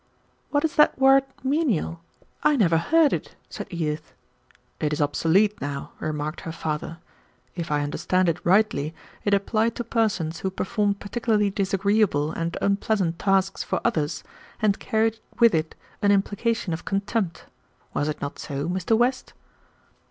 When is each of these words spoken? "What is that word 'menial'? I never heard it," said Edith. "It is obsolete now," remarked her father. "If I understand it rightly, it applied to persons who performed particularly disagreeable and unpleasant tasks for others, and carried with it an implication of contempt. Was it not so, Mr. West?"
"What 0.49 0.65
is 0.65 0.77
that 0.77 0.97
word 0.97 1.25
'menial'? 1.43 1.99
I 2.41 2.55
never 2.55 2.77
heard 2.79 3.13
it," 3.13 3.35
said 3.51 3.67
Edith. 3.69 4.13
"It 4.79 4.93
is 4.93 4.99
obsolete 4.99 5.61
now," 5.61 5.91
remarked 5.99 6.41
her 6.41 6.51
father. 6.51 6.97
"If 7.55 7.69
I 7.69 7.83
understand 7.83 8.27
it 8.27 8.43
rightly, 8.43 8.95
it 9.23 9.35
applied 9.35 9.75
to 9.75 9.83
persons 9.83 10.39
who 10.39 10.49
performed 10.49 10.99
particularly 10.99 11.51
disagreeable 11.51 12.31
and 12.31 12.57
unpleasant 12.63 13.19
tasks 13.19 13.61
for 13.61 13.79
others, 13.85 14.23
and 14.59 14.79
carried 14.79 15.19
with 15.37 15.53
it 15.53 15.75
an 16.01 16.11
implication 16.11 16.73
of 16.73 16.83
contempt. 16.83 17.45
Was 17.93 18.07
it 18.09 18.21
not 18.23 18.39
so, 18.39 18.67
Mr. 18.67 18.97
West?" 18.97 19.33